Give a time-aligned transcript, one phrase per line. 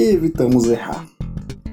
[0.00, 1.04] que evitamos errar?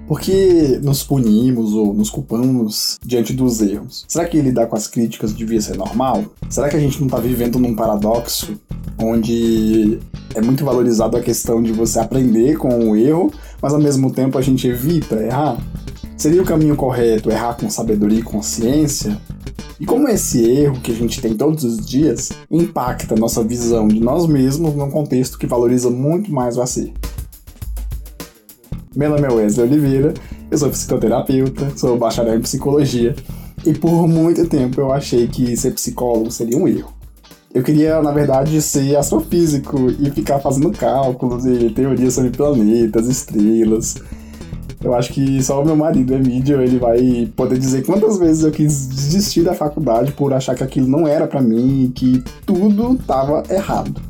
[0.05, 4.03] Por que nos punimos ou nos culpamos diante dos erros?
[4.05, 6.25] Será que lidar com as críticas devia ser normal?
[6.49, 8.59] Será que a gente não está vivendo num paradoxo
[9.01, 9.99] onde
[10.35, 13.31] é muito valorizado a questão de você aprender com o erro,
[13.61, 15.57] mas ao mesmo tempo a gente evita errar?
[16.17, 19.17] Seria o caminho correto errar com sabedoria e consciência?
[19.79, 24.01] E como esse erro que a gente tem todos os dias impacta nossa visão de
[24.01, 27.16] nós mesmos num contexto que valoriza muito mais o acerto?
[28.97, 30.11] Meu nome é Wesley Oliveira,
[30.49, 33.15] eu sou psicoterapeuta, sou bacharel em psicologia
[33.63, 36.91] e por muito tempo eu achei que ser psicólogo seria um erro.
[37.53, 43.97] Eu queria, na verdade, ser astrofísico e ficar fazendo cálculos e teorias sobre planetas, estrelas.
[44.83, 48.51] Eu acho que só o meu marido, Emílio, ele vai poder dizer quantas vezes eu
[48.51, 52.93] quis desistir da faculdade por achar que aquilo não era para mim e que tudo
[52.93, 54.01] estava errado.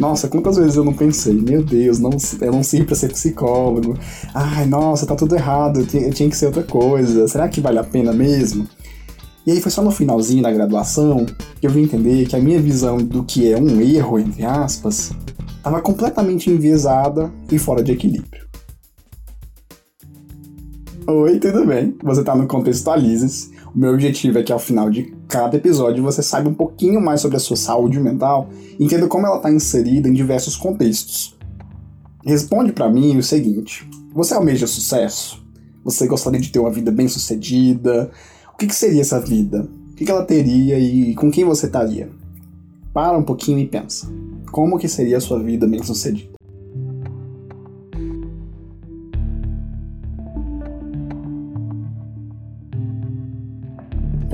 [0.00, 2.08] Nossa, quantas vezes eu não pensei, meu Deus, não,
[2.40, 3.98] eu não sirvo pra ser psicólogo.
[4.34, 7.28] Ai, nossa, tá tudo errado, eu tinha que ser outra coisa.
[7.28, 8.66] Será que vale a pena mesmo?
[9.46, 11.26] E aí foi só no finalzinho da graduação
[11.60, 15.12] que eu vim entender que a minha visão do que é um erro, entre aspas,
[15.54, 18.48] estava completamente enviesada e fora de equilíbrio.
[21.06, 21.94] Oi, tudo bem?
[22.02, 23.50] Você está no Contextualizes.
[23.74, 27.20] O meu objetivo é que ao final de cada episódio você saiba um pouquinho mais
[27.20, 31.38] sobre a sua saúde mental e entenda como ela está inserida em diversos contextos.
[32.24, 35.44] Responde para mim o seguinte: você almeja sucesso?
[35.84, 38.10] Você gostaria de ter uma vida bem sucedida?
[38.52, 39.68] O que, que seria essa vida?
[39.92, 42.10] O que, que ela teria e com quem você estaria?
[42.92, 44.08] Para um pouquinho e pensa.
[44.50, 45.82] Como que seria a sua vida bem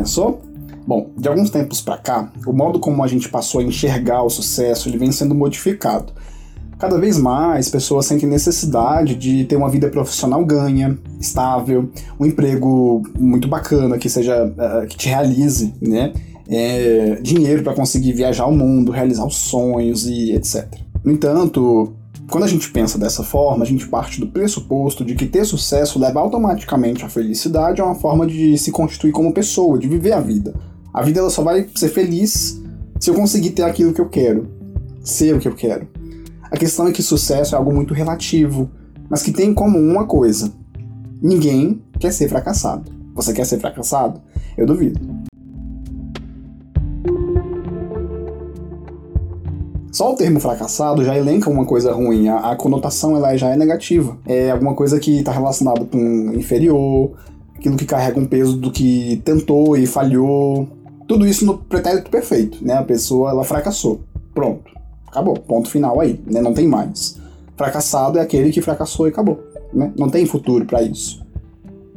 [0.07, 0.41] Pensou?
[0.87, 4.31] Bom, de alguns tempos para cá, o modo como a gente passou a enxergar o
[4.31, 6.13] sucesso ele vem sendo modificado.
[6.79, 11.91] Cada vez mais pessoas sentem necessidade de ter uma vida profissional ganha, estável,
[12.21, 16.13] um emprego muito bacana que seja uh, que te realize, né?
[16.49, 20.73] É, dinheiro para conseguir viajar ao mundo, realizar os sonhos e etc.
[21.03, 21.96] No entanto,
[22.29, 25.99] quando a gente pensa dessa forma, a gente parte do pressuposto de que ter sucesso
[25.99, 30.21] leva automaticamente à felicidade, é uma forma de se constituir como pessoa, de viver a
[30.21, 30.55] vida.
[30.93, 32.61] A vida ela só vai ser feliz
[32.99, 34.49] se eu conseguir ter aquilo que eu quero,
[35.03, 35.87] ser o que eu quero.
[36.51, 38.71] A questão é que sucesso é algo muito relativo,
[39.09, 40.53] mas que tem em comum uma coisa:
[41.23, 42.91] ninguém quer ser fracassado.
[43.15, 44.21] Você quer ser fracassado?
[44.57, 45.01] Eu duvido.
[49.97, 53.57] Só o termo fracassado já elenca uma coisa ruim, a, a conotação ela já é
[53.57, 54.15] negativa.
[54.27, 57.13] É alguma coisa que está relacionada com inferior,
[57.57, 60.69] aquilo que carrega um peso do que tentou e falhou.
[61.09, 62.75] Tudo isso no pretérito perfeito, né?
[62.75, 64.03] A pessoa ela fracassou.
[64.35, 64.71] Pronto.
[65.07, 65.33] Acabou.
[65.33, 66.43] Ponto final aí, né?
[66.43, 67.17] Não tem mais.
[67.57, 69.41] Fracassado é aquele que fracassou e acabou,
[69.73, 69.95] né?
[69.99, 71.25] Não tem futuro para isso.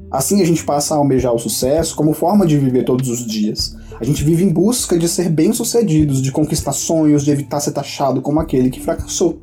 [0.09, 3.75] Assim a gente passa a almejar o sucesso como forma de viver todos os dias.
[3.99, 8.21] A gente vive em busca de ser bem-sucedidos, de conquistar sonhos, de evitar ser taxado
[8.21, 9.41] como aquele que fracassou.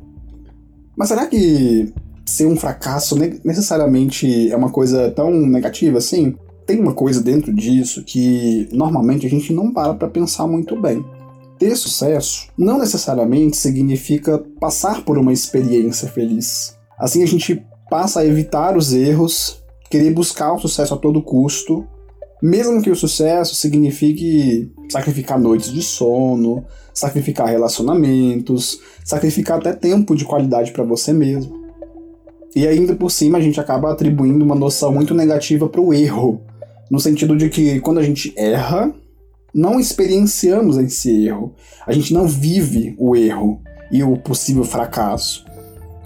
[0.97, 1.93] Mas será que
[2.25, 6.35] ser um fracasso necessariamente é uma coisa tão negativa assim?
[6.65, 11.05] Tem uma coisa dentro disso que normalmente a gente não para para pensar muito bem.
[11.59, 16.75] Ter sucesso não necessariamente significa passar por uma experiência feliz.
[16.99, 21.87] Assim a gente passa a evitar os erros querer buscar o sucesso a todo custo,
[22.41, 30.25] mesmo que o sucesso signifique sacrificar noites de sono, sacrificar relacionamentos, sacrificar até tempo de
[30.25, 31.67] qualidade para você mesmo.
[32.55, 36.41] E ainda por cima a gente acaba atribuindo uma noção muito negativa para o erro,
[36.89, 38.93] no sentido de que quando a gente erra,
[39.53, 41.53] não experienciamos esse erro,
[41.85, 43.61] a gente não vive o erro
[43.91, 45.45] e o possível fracasso.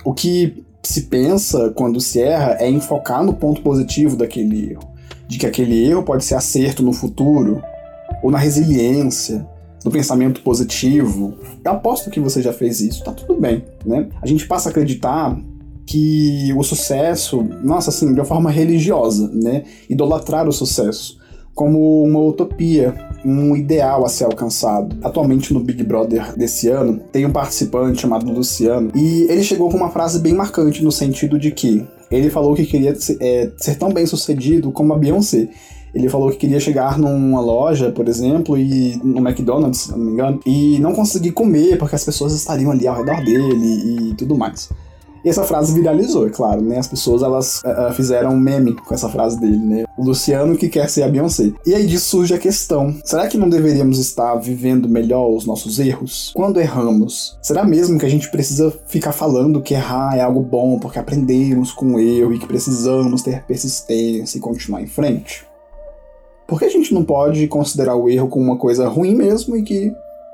[0.03, 4.90] O que se pensa quando se erra é em focar no ponto positivo daquele erro,
[5.31, 7.63] de que aquele erro pode ser acerto no futuro,
[8.21, 9.47] ou na resiliência,
[9.85, 11.35] no pensamento positivo.
[11.63, 14.09] Eu aposto que você já fez isso, tá tudo bem, né?
[14.21, 15.39] A gente passa a acreditar
[15.85, 19.63] que o sucesso, nossa, assim, de uma forma religiosa, né?
[19.89, 21.17] Idolatrar o sucesso
[21.55, 22.93] como uma utopia,
[23.23, 24.97] um ideal a ser alcançado.
[25.01, 29.77] Atualmente no Big Brother desse ano, tem um participante chamado Luciano, e ele chegou com
[29.77, 33.75] uma frase bem marcante no sentido de que ele falou que queria ser, é, ser
[33.75, 35.47] tão bem sucedido como a Beyoncé.
[35.93, 40.11] Ele falou que queria chegar numa loja, por exemplo, e no McDonald's, se não me
[40.11, 44.37] engano, e não conseguir comer porque as pessoas estariam ali ao redor dele e tudo
[44.37, 44.69] mais.
[45.23, 46.77] E essa frase viralizou, é claro, né?
[46.77, 49.83] As pessoas elas uh, fizeram um meme com essa frase dele, né?
[49.97, 51.51] O Luciano que quer ser a Beyoncé.
[51.65, 55.79] E aí disso surge a questão: será que não deveríamos estar vivendo melhor os nossos
[55.79, 56.31] erros?
[56.35, 60.79] Quando erramos, será mesmo que a gente precisa ficar falando que errar é algo bom
[60.79, 65.45] porque aprendemos com o erro e que precisamos ter persistência e continuar em frente?
[66.47, 69.63] Por que a gente não pode considerar o erro como uma coisa ruim mesmo e
[69.63, 69.93] que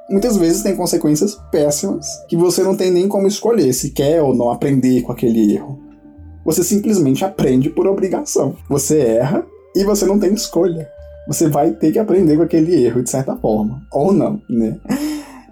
[0.09, 4.35] muitas vezes tem consequências péssimas que você não tem nem como escolher se quer ou
[4.35, 5.79] não aprender com aquele erro.
[6.45, 8.55] Você simplesmente aprende por obrigação.
[8.69, 9.45] Você erra
[9.75, 10.87] e você não tem escolha.
[11.27, 14.79] Você vai ter que aprender com aquele erro de certa forma, ou não, né?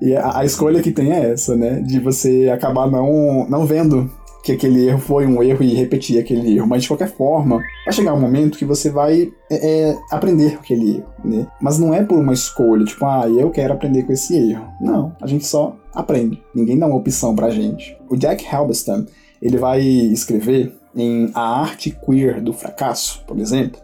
[0.01, 1.81] E a, a escolha que tem é essa, né?
[1.81, 4.09] De você acabar não, não vendo
[4.45, 6.67] que aquele erro foi um erro e repetir aquele erro.
[6.67, 9.55] Mas de qualquer forma, vai chegar um momento que você vai é,
[9.89, 11.47] é, aprender aquele erro, né?
[11.59, 14.67] Mas não é por uma escolha, tipo, ah, eu quero aprender com esse erro.
[14.79, 16.43] Não, a gente só aprende.
[16.53, 17.97] Ninguém dá uma opção pra gente.
[18.07, 19.07] O Jack Halberstam,
[19.41, 23.81] ele vai escrever em A Arte Queer do Fracasso, por exemplo,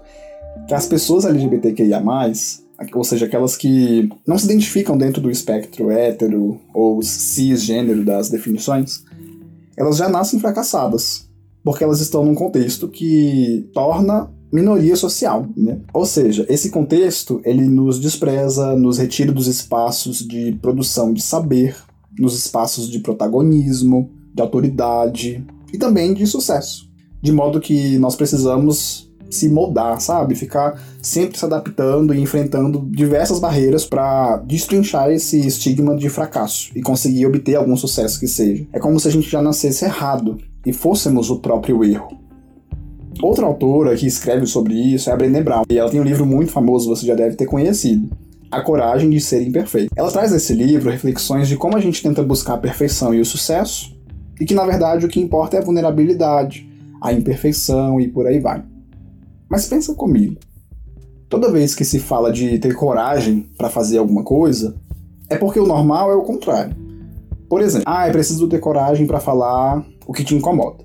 [0.68, 2.04] que as pessoas LGBTQIA+,
[2.94, 9.04] ou seja, aquelas que não se identificam dentro do espectro hétero ou cisgênero das definições,
[9.78, 11.30] elas já nascem fracassadas,
[11.64, 15.80] porque elas estão num contexto que torna minoria social, né?
[15.94, 21.76] Ou seja, esse contexto ele nos despreza, nos retira dos espaços de produção de saber,
[22.20, 26.90] nos espaços de protagonismo, de autoridade e também de sucesso.
[27.22, 30.36] De modo que nós precisamos se moldar, sabe?
[30.36, 36.82] Ficar sempre se adaptando e enfrentando diversas barreiras para destrinchar esse estigma de fracasso e
[36.82, 38.66] conseguir obter algum sucesso que seja.
[38.72, 42.20] É como se a gente já nascesse errado e fôssemos o próprio erro.
[43.22, 46.26] Outra autora que escreve sobre isso é a Brené Brown, e ela tem um livro
[46.26, 48.10] muito famoso, você já deve ter conhecido.
[48.50, 49.94] A Coragem de Ser Imperfeito.
[49.96, 53.26] Ela traz nesse livro reflexões de como a gente tenta buscar a perfeição e o
[53.26, 53.96] sucesso,
[54.40, 56.68] e que na verdade o que importa é a vulnerabilidade,
[57.00, 58.64] a imperfeição e por aí vai.
[59.48, 60.38] Mas pensa comigo.
[61.32, 64.76] Toda vez que se fala de ter coragem para fazer alguma coisa,
[65.30, 66.76] é porque o normal é o contrário.
[67.48, 70.84] Por exemplo, ah, é preciso ter coragem para falar o que te incomoda.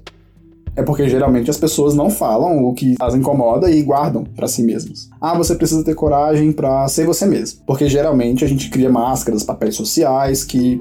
[0.76, 4.62] É porque geralmente as pessoas não falam o que as incomoda e guardam para si
[4.62, 5.10] mesmas.
[5.20, 9.42] Ah, você precisa ter coragem para ser você mesmo, porque geralmente a gente cria máscaras,
[9.42, 10.80] papéis sociais que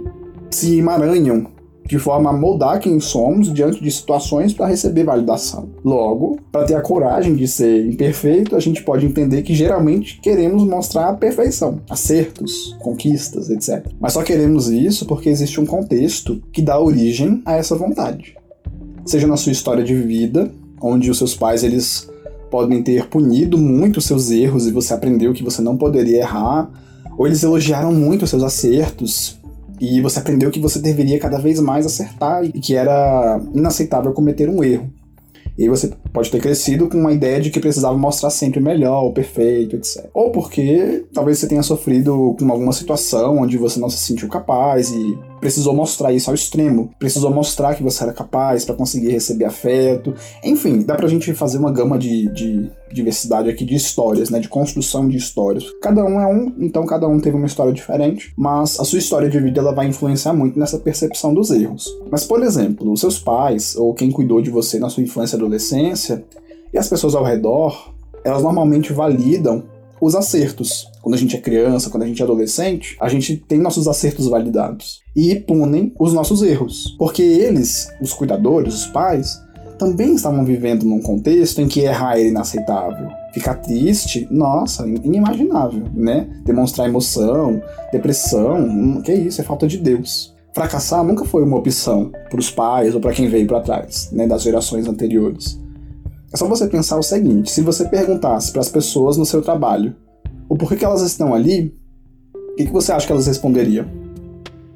[0.52, 1.48] se emaranham
[1.86, 5.70] de forma a moldar quem somos diante de situações para receber validação.
[5.84, 10.64] Logo, para ter a coragem de ser imperfeito, a gente pode entender que geralmente queremos
[10.64, 13.86] mostrar a perfeição, acertos, conquistas, etc.
[14.00, 18.36] Mas só queremos isso porque existe um contexto que dá origem a essa vontade.
[19.06, 20.52] Seja na sua história de vida,
[20.82, 22.10] onde os seus pais eles
[22.50, 26.70] podem ter punido muito os seus erros e você aprendeu que você não poderia errar,
[27.18, 29.38] ou eles elogiaram muito os seus acertos
[29.80, 34.50] e você aprendeu que você deveria cada vez mais acertar e que era inaceitável cometer
[34.50, 34.90] um erro.
[35.58, 39.14] E você pode ter crescido com uma ideia de que precisava mostrar sempre melhor, o
[39.14, 40.06] perfeito, etc.
[40.14, 44.92] Ou porque talvez você tenha sofrido com alguma situação onde você não se sentiu capaz
[44.92, 46.90] e precisou mostrar isso ao extremo.
[46.98, 50.16] Precisou mostrar que você era capaz para conseguir receber afeto.
[50.44, 54.40] Enfim, dá pra gente fazer uma gama de, de diversidade aqui de histórias, né?
[54.40, 55.64] De construção de histórias.
[55.84, 59.30] Cada um é um, então cada um teve uma história diferente, mas a sua história
[59.30, 61.96] de vida ela vai influenciar muito nessa percepção dos erros.
[62.10, 65.38] Mas, por exemplo, os seus pais ou quem cuidou de você na sua infância e
[65.38, 66.26] adolescência
[66.74, 67.94] e as pessoas ao redor,
[68.24, 69.64] elas normalmente validam
[70.02, 70.88] os acertos.
[71.02, 74.28] Quando a gente é criança, quando a gente é adolescente, a gente tem nossos acertos
[74.28, 79.40] validados e punem os nossos erros, porque eles, os cuidadores, os pais,
[79.78, 83.10] também estavam vivendo num contexto em que errar era inaceitável.
[83.34, 86.28] Ficar triste, nossa, inimaginável, né?
[86.46, 87.62] Demonstrar emoção,
[87.92, 90.34] depressão, hum, que isso, é falta de Deus.
[90.54, 94.26] Fracassar nunca foi uma opção para os pais ou para quem veio para trás, né,
[94.26, 95.60] das gerações anteriores.
[96.36, 99.96] É só você pensar o seguinte: se você perguntasse para as pessoas no seu trabalho
[100.50, 101.74] o porquê que elas estão ali,
[102.36, 103.86] o que, que você acha que elas responderiam?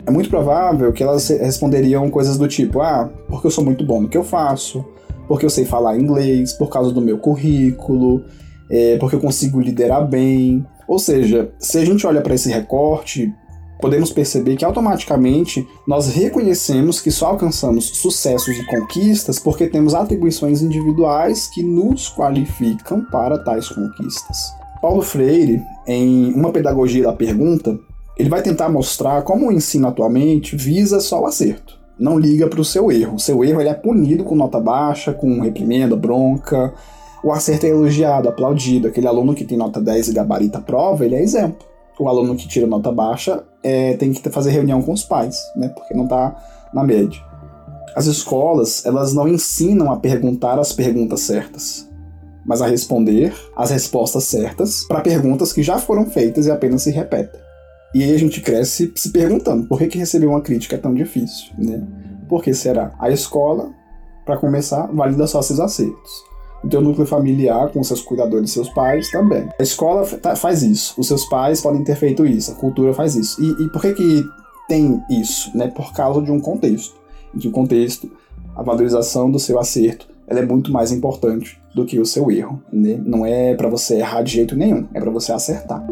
[0.10, 4.02] é muito provável que elas responderiam coisas do tipo: ah, porque eu sou muito bom
[4.02, 4.84] no que eu faço,
[5.28, 8.24] porque eu sei falar inglês, por causa do meu currículo,
[8.72, 10.66] é, porque eu consigo liderar bem.
[10.88, 13.34] Ou seja, se a gente olha para esse recorte,
[13.80, 20.62] podemos perceber que automaticamente nós reconhecemos que só alcançamos sucessos e conquistas porque temos atribuições
[20.62, 24.54] individuais que nos qualificam para tais conquistas.
[24.82, 27.80] Paulo Freire, em Uma Pedagogia da Pergunta,
[28.18, 31.80] ele vai tentar mostrar como o ensino atualmente visa só o acerto.
[31.98, 33.16] Não liga para o seu erro.
[33.16, 36.74] O seu erro ele é punido com nota baixa, com reprimenda, bronca.
[37.22, 38.88] O acerto é elogiado, aplaudido.
[38.88, 41.68] Aquele aluno que tem nota 10 e gabarita prova, ele é exemplo.
[42.00, 45.70] O aluno que tira nota baixa é, tem que fazer reunião com os pais, né?
[45.70, 46.36] Porque não está
[46.74, 47.20] na média.
[47.96, 51.90] As escolas, elas não ensinam a perguntar as perguntas certas,
[52.46, 56.92] mas a responder as respostas certas para perguntas que já foram feitas e apenas se
[56.92, 57.40] repetem.
[57.94, 60.94] E aí a gente cresce se perguntando por que, que receber uma crítica é tão
[60.94, 61.82] difícil, né?
[62.28, 62.94] Por que será?
[63.00, 63.72] A escola,
[64.24, 66.29] para começar, valida só seus acertos.
[66.64, 69.48] O teu núcleo familiar, com seus cuidadores, seus pais, também.
[69.58, 70.94] A escola tá, faz isso.
[70.98, 72.52] Os seus pais podem ter feito isso.
[72.52, 73.42] A cultura faz isso.
[73.42, 74.24] E, e por que que
[74.68, 75.56] tem isso?
[75.58, 75.68] Né?
[75.68, 76.96] Por causa de um contexto.
[77.34, 78.12] Em que o contexto,
[78.56, 82.62] a valorização do seu acerto, ela é muito mais importante do que o seu erro.
[82.72, 83.02] Né?
[83.06, 84.88] Não é para você errar de jeito nenhum.
[84.94, 85.86] É para você acertar.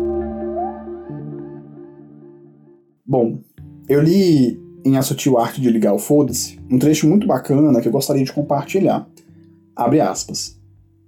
[3.05, 3.39] Bom,
[3.87, 7.87] eu li em A Sutil Arte de Ligar o Foda-se um trecho muito bacana que
[7.87, 9.07] eu gostaria de compartilhar.
[9.77, 10.59] Abre aspas.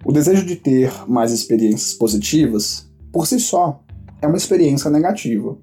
[0.04, 3.82] O desejo de ter mais experiências positivas, por si só,
[4.22, 5.58] é uma experiência negativa.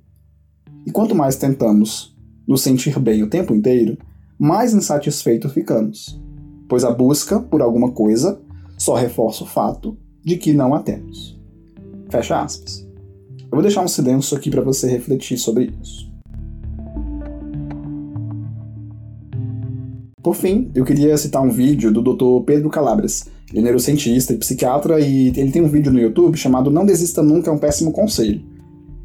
[0.85, 2.13] E quanto mais tentamos
[2.45, 3.97] nos sentir bem o tempo inteiro,
[4.37, 6.21] mais insatisfeitos ficamos,
[6.67, 8.41] pois a busca por alguma coisa
[8.77, 11.39] só reforça o fato de que não a temos.
[12.09, 12.85] Fecha aspas.
[13.39, 16.11] Eu vou deixar um silêncio aqui para você refletir sobre isso.
[20.27, 22.43] Por fim, eu queria citar um vídeo do Dr.
[22.45, 23.27] Pedro Calabres.
[23.49, 27.23] Ele é neurocientista e psiquiatra e ele tem um vídeo no YouTube chamado Não Desista
[27.23, 28.41] Nunca é um Péssimo Conselho.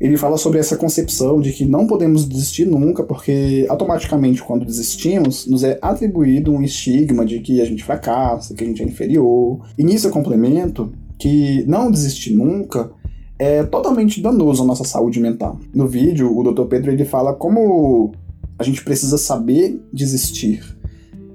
[0.01, 5.47] Ele fala sobre essa concepção de que não podemos desistir nunca, porque automaticamente, quando desistimos,
[5.47, 9.61] nos é atribuído um estigma de que a gente fracassa, que a gente é inferior.
[9.79, 12.91] E nisso eu complemento que não desistir nunca
[13.39, 15.61] é totalmente danoso à nossa saúde mental.
[15.73, 16.65] No vídeo, o Dr.
[16.65, 18.11] Pedro ele fala como
[18.59, 20.82] a gente precisa saber desistir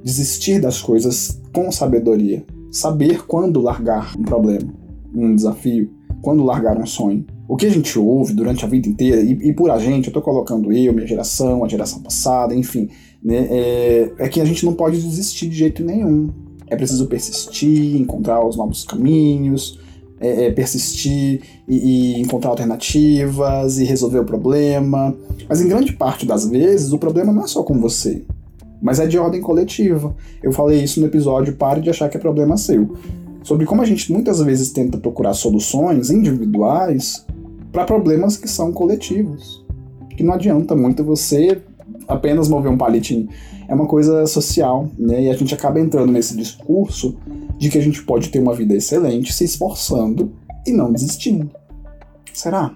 [0.08, 4.74] desistir das coisas com sabedoria, saber quando largar um problema,
[5.14, 7.26] um desafio, quando largar um sonho.
[7.46, 10.12] O que a gente ouve durante a vida inteira, e, e por a gente, eu
[10.12, 12.88] estou colocando eu, minha geração, a geração passada, enfim,
[13.22, 16.30] né, é, é que a gente não pode desistir de jeito nenhum.
[16.68, 19.78] É preciso persistir, encontrar os novos caminhos,
[20.22, 25.14] é, é, persistir e, e, encontrar alternativas e resolver o problema.
[25.50, 28.24] Mas em grande parte das vezes, o problema não é só com você
[28.82, 30.16] mas é de ordem coletiva.
[30.42, 32.96] Eu falei isso no episódio Pare de achar que é problema seu.
[33.44, 37.26] Sobre como a gente muitas vezes tenta procurar soluções individuais
[37.72, 39.66] para problemas que são coletivos.
[40.10, 41.62] Que não adianta muito você
[42.08, 43.30] apenas mover um palitinho.
[43.68, 45.24] É uma coisa social, né?
[45.24, 47.18] E a gente acaba entrando nesse discurso
[47.58, 50.32] de que a gente pode ter uma vida excelente se esforçando
[50.66, 51.50] e não desistindo.
[52.34, 52.76] Será?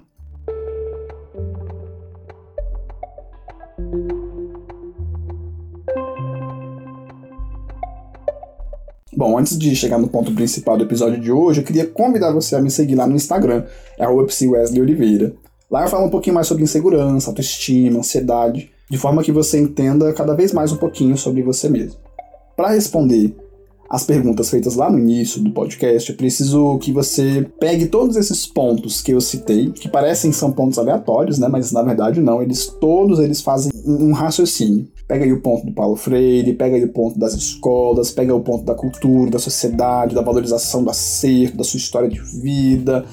[9.22, 12.56] Bom, antes de chegar no ponto principal do episódio de hoje, eu queria convidar você
[12.56, 13.66] a me seguir lá no Instagram,
[14.00, 15.36] é Wesley Oliveira.
[15.70, 20.12] Lá eu falo um pouquinho mais sobre insegurança, autoestima, ansiedade, de forma que você entenda
[20.12, 22.00] cada vez mais um pouquinho sobre você mesmo.
[22.58, 23.36] Para responder
[23.88, 28.48] as perguntas feitas lá no início do podcast, eu preciso que você pegue todos esses
[28.48, 31.48] pontos que eu citei, que parecem são pontos aleatórios, né?
[31.48, 34.88] Mas na verdade não, eles todos eles fazem um raciocínio.
[35.12, 38.40] Pega aí o ponto do Paulo Freire, pega aí o ponto das escolas, pega o
[38.40, 43.04] ponto da cultura, da sociedade, da valorização do acerto, da sua história de vida.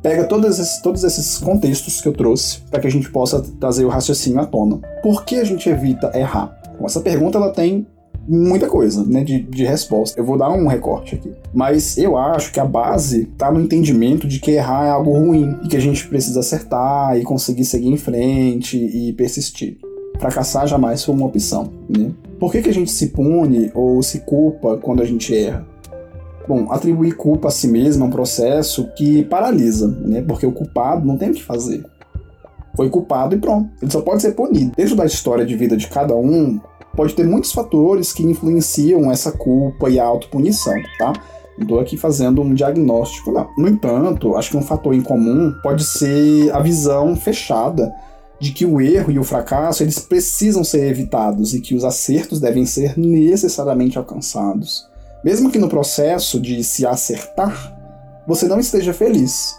[0.00, 3.84] Pega todos esses, todos esses contextos que eu trouxe para que a gente possa trazer
[3.84, 4.78] o raciocínio à tona.
[5.02, 6.58] Por que a gente evita errar?
[6.80, 7.86] Bom, essa pergunta ela tem
[8.26, 10.18] muita coisa, né, de, de resposta.
[10.18, 11.34] Eu vou dar um recorte aqui.
[11.52, 15.54] Mas eu acho que a base tá no entendimento de que errar é algo ruim
[15.62, 19.76] e que a gente precisa acertar e conseguir seguir em frente e persistir
[20.22, 22.12] fracassar jamais foi uma opção, né?
[22.38, 25.66] Por que, que a gente se pune ou se culpa quando a gente erra?
[26.46, 30.22] Bom, atribuir culpa a si mesmo é um processo que paralisa, né?
[30.22, 31.84] Porque o culpado não tem o que fazer.
[32.76, 33.68] Foi culpado e pronto.
[33.82, 34.72] Ele só pode ser punido.
[34.76, 36.58] Dentro da história de vida de cada um,
[36.96, 41.12] pode ter muitos fatores que influenciam essa culpa e a autopunição, tá?
[41.58, 43.48] Não estou aqui fazendo um diagnóstico, não.
[43.58, 47.92] No entanto, acho que um fator em comum pode ser a visão fechada
[48.42, 52.40] de que o erro e o fracasso eles precisam ser evitados e que os acertos
[52.40, 54.88] devem ser necessariamente alcançados.
[55.24, 57.72] Mesmo que no processo de se acertar,
[58.26, 59.54] você não esteja feliz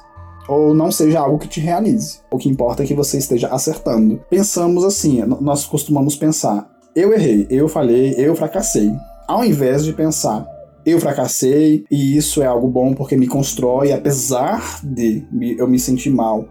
[0.49, 2.19] ou não seja algo que te realize.
[2.29, 4.21] O que importa é que você esteja acertando.
[4.29, 8.91] Pensamos assim, nós costumamos pensar: eu errei, eu falhei, eu fracassei.
[9.25, 10.45] Ao invés de pensar,
[10.85, 15.25] eu fracassei e isso é algo bom porque me constrói, apesar de
[15.57, 16.49] eu me sentir mal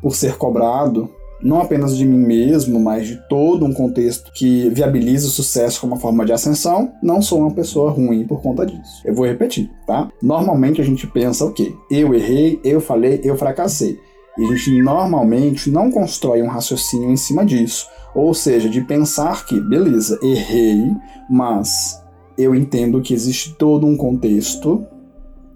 [0.00, 1.10] por ser cobrado,
[1.42, 5.94] não apenas de mim mesmo, mas de todo um contexto que viabiliza o sucesso como
[5.94, 9.02] uma forma de ascensão, não sou uma pessoa ruim por conta disso.
[9.04, 10.10] Eu vou repetir, tá?
[10.22, 11.74] Normalmente a gente pensa o quê?
[11.90, 13.98] Eu errei, eu falei, eu fracassei.
[14.36, 17.86] E a gente normalmente não constrói um raciocínio em cima disso.
[18.14, 20.92] Ou seja, de pensar que, beleza, errei,
[21.28, 22.02] mas
[22.36, 24.86] eu entendo que existe todo um contexto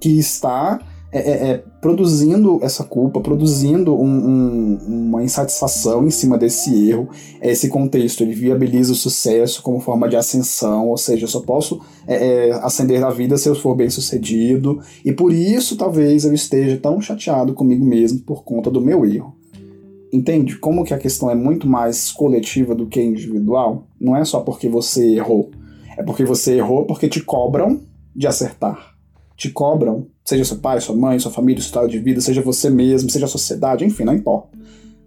[0.01, 6.37] que está é, é, é, produzindo essa culpa, produzindo um, um, uma insatisfação em cima
[6.37, 7.09] desse erro.
[7.41, 11.81] Esse contexto ele viabiliza o sucesso como forma de ascensão, ou seja, eu só posso
[12.07, 16.35] é, é, ascender na vida se eu for bem sucedido, e por isso talvez eu
[16.35, 19.35] esteja tão chateado comigo mesmo por conta do meu erro.
[20.13, 23.87] Entende como que a questão é muito mais coletiva do que individual?
[23.99, 25.51] Não é só porque você errou,
[25.97, 27.81] é porque você errou porque te cobram
[28.15, 28.99] de acertar
[29.39, 32.69] te cobram, seja seu pai, sua mãe, sua família, seu estado de vida, seja você
[32.69, 34.59] mesmo, seja a sociedade, enfim, não importa.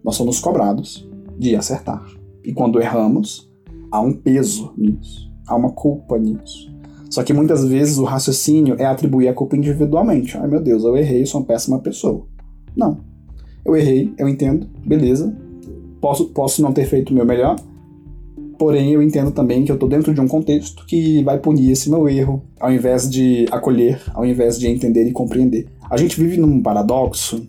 [0.04, 2.04] Nós somos cobrados de acertar.
[2.44, 3.48] E quando erramos,
[3.92, 6.74] há um peso nisso, há uma culpa nisso.
[7.08, 10.36] Só que muitas vezes o raciocínio é atribuir a culpa individualmente.
[10.40, 12.26] Ai meu Deus, eu errei, sou uma péssima pessoa.
[12.76, 12.98] Não.
[13.64, 15.38] Eu errei, eu entendo, beleza.
[16.02, 17.58] Posso, posso não ter feito o meu melhor,
[18.62, 21.90] Porém, eu entendo também que eu estou dentro de um contexto que vai punir esse
[21.90, 25.66] meu erro, ao invés de acolher, ao invés de entender e compreender.
[25.90, 27.42] A gente vive num paradoxo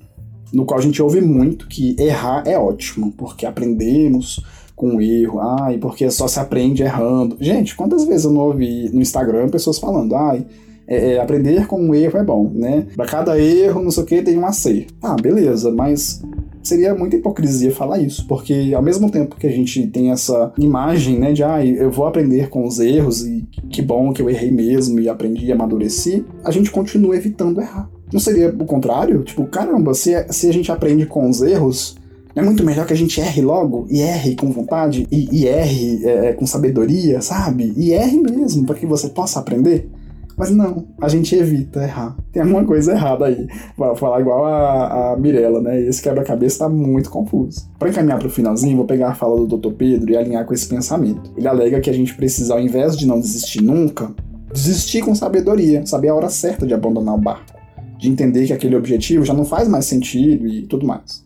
[0.54, 4.42] no qual a gente ouve muito que errar é ótimo, porque aprendemos
[4.74, 7.36] com o erro, ai, porque só se aprende errando.
[7.38, 10.46] Gente, quantas vezes eu não ouvi no Instagram pessoas falando, ai,
[10.86, 12.86] é, é, aprender com um erro é bom, né?
[12.96, 14.94] Para cada erro, não sei o que, tem um acerto.
[15.02, 16.22] Ah, beleza, mas
[16.62, 21.18] seria muita hipocrisia falar isso, porque ao mesmo tempo que a gente tem essa imagem,
[21.18, 24.50] né, de ah, eu vou aprender com os erros e que bom que eu errei
[24.50, 27.90] mesmo e aprendi e amadureci, a gente continua evitando errar.
[28.12, 29.22] Não seria o contrário?
[29.22, 31.96] Tipo, caramba, se, se a gente aprende com os erros,
[32.34, 36.04] é muito melhor que a gente erre logo, e erre com vontade, e, e erre
[36.04, 37.72] é, com sabedoria, sabe?
[37.76, 39.88] E erre mesmo, para que você possa aprender.
[40.36, 42.16] Mas não, a gente evita errar.
[42.32, 43.46] Tem alguma coisa errada aí.
[43.76, 45.80] Vou falar igual a, a Mirella, né?
[45.80, 47.70] Esse quebra-cabeça tá muito confuso.
[47.78, 49.72] Para encaminhar pro finalzinho, vou pegar a fala do Dr.
[49.72, 51.32] Pedro e alinhar com esse pensamento.
[51.36, 54.10] Ele alega que a gente precisa, ao invés de não desistir nunca,
[54.52, 57.52] desistir com sabedoria, saber a hora certa de abandonar o barco,
[57.98, 61.24] de entender que aquele objetivo já não faz mais sentido e tudo mais.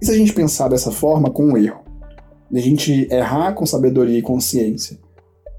[0.00, 1.80] E se a gente pensar dessa forma com um erro?
[2.50, 4.98] De a gente errar com sabedoria e consciência,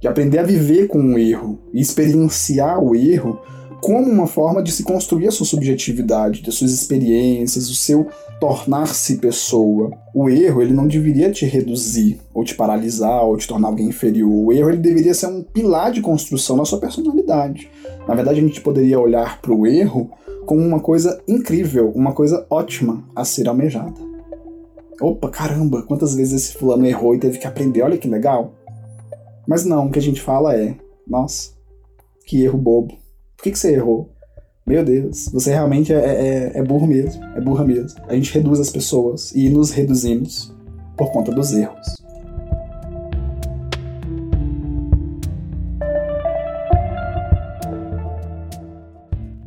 [0.01, 3.39] de aprender a viver com o erro e experienciar o erro
[3.80, 8.08] como uma forma de se construir a sua subjetividade, das suas experiências, o seu
[8.39, 9.91] tornar-se pessoa.
[10.13, 14.30] O erro ele não deveria te reduzir, ou te paralisar, ou te tornar alguém inferior.
[14.30, 17.69] O erro ele deveria ser um pilar de construção da sua personalidade.
[18.08, 20.12] Na verdade, a gente poderia olhar para o erro
[20.45, 24.12] como uma coisa incrível, uma coisa ótima a ser almejada.
[24.99, 28.54] Opa, caramba, quantas vezes esse fulano errou e teve que aprender, olha que legal.
[29.52, 31.52] Mas não, o que a gente fala é: nossa,
[32.26, 32.94] que erro bobo.
[33.36, 34.10] Por que, que você errou?
[34.66, 38.00] Meu Deus, você realmente é, é, é burro mesmo, é burra mesmo.
[38.08, 40.56] A gente reduz as pessoas e nos reduzimos
[40.96, 41.86] por conta dos erros.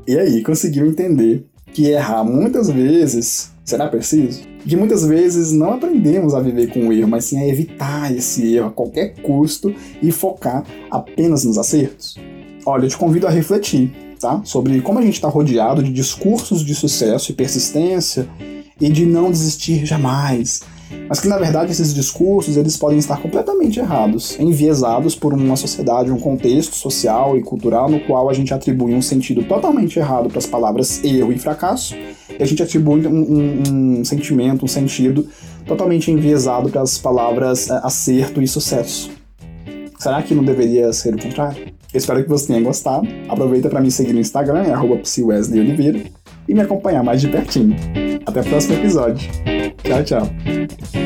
[0.07, 4.43] E aí, conseguiu entender que errar muitas vezes será preciso?
[4.67, 8.55] Que muitas vezes não aprendemos a viver com o erro, mas sim a evitar esse
[8.55, 12.17] erro a qualquer custo e focar apenas nos acertos?
[12.65, 14.41] Olha, eu te convido a refletir, tá?
[14.45, 18.29] Sobre como a gente está rodeado de discursos de sucesso e persistência
[18.81, 20.63] e de não desistir jamais,
[21.09, 26.11] mas que na verdade esses discursos eles podem estar completamente errados, enviesados por uma sociedade,
[26.11, 30.39] um contexto social e cultural no qual a gente atribui um sentido totalmente errado para
[30.39, 31.95] as palavras erro e fracasso,
[32.39, 33.63] e a gente atribui um, um,
[33.99, 35.27] um sentimento, um sentido
[35.67, 39.11] totalmente enviesado para as palavras é, acerto e sucesso.
[39.99, 41.75] Será que não deveria ser o contrário?
[41.95, 43.07] espero que você tenha gostado.
[43.29, 44.75] Aproveita para me seguir no Instagram, é
[46.47, 47.75] e me acompanhar mais de pertinho.
[48.27, 49.29] Até o próximo episódio.
[49.85, 51.04] Tchau, tchau.